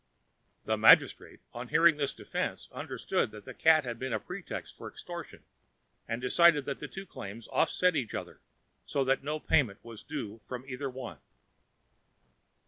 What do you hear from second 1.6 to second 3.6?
hearing this defense, understood that the